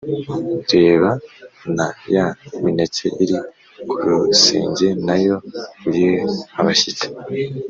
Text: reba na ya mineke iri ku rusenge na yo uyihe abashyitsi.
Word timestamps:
reba 0.73 1.09
na 1.75 1.87
ya 2.15 2.25
mineke 2.61 3.07
iri 3.23 3.39
ku 3.89 4.05
rusenge 4.23 4.87
na 5.07 5.15
yo 5.25 5.35
uyihe 5.87 6.15
abashyitsi. 6.59 7.05